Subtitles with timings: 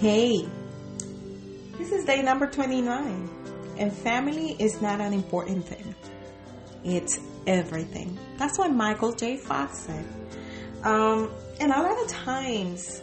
[0.00, 0.46] Hey,
[1.76, 3.28] this is day number 29,
[3.78, 5.92] and family is not an important thing.
[6.84, 8.16] It's everything.
[8.36, 9.38] That's what Michael J.
[9.38, 10.06] Fox said.
[10.84, 13.02] Um, and a lot of times,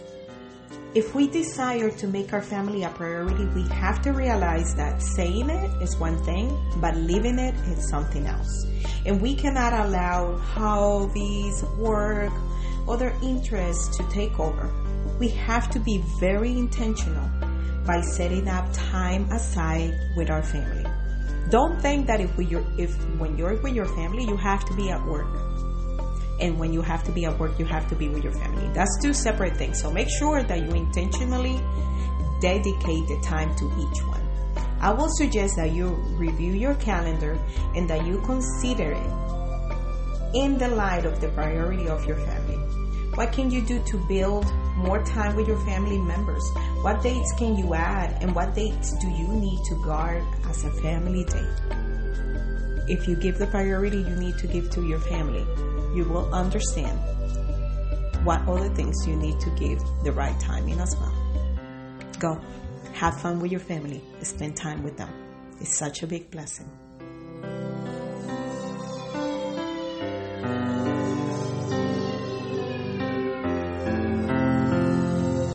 [0.96, 5.50] if we desire to make our family a priority, we have to realize that saying
[5.50, 8.66] it is one thing, but living it is something else.
[9.06, 12.32] And we cannot allow hobbies, work,
[12.88, 14.72] other interests to take over.
[15.20, 17.30] We have to be very intentional
[17.86, 20.90] by setting up time aside with our family.
[21.50, 24.90] Don't think that if we if when you're with your family, you have to be
[24.90, 25.28] at work.
[26.40, 28.68] And when you have to be at work, you have to be with your family.
[28.74, 29.82] That's two separate things.
[29.82, 31.60] So make sure that you intentionally
[32.42, 34.22] dedicate the time to each one.
[34.82, 37.40] I will suggest that you review your calendar
[37.76, 42.58] and that you consider it in the light of the priority of your family.
[43.16, 46.44] What can you do to build more time with your family members?
[46.82, 50.72] What dates can you add and what dates do you need to guard as a
[50.82, 51.76] family date?
[52.90, 55.48] If you give the priority you need to give to your family,
[55.96, 57.00] you will understand
[58.26, 61.14] what other things you need to give the right timing as well.
[62.20, 62.42] Go.
[62.94, 64.02] Have fun with your family.
[64.22, 65.10] Spend time with them.
[65.60, 66.70] It's such a big blessing.